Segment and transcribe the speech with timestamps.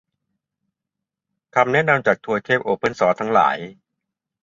[1.55, 3.57] คำแนะนำจากทวยทพโอเพนซอร์สทั้งหลาย